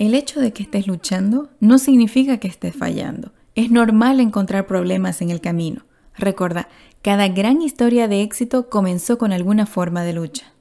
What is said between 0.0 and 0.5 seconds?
El hecho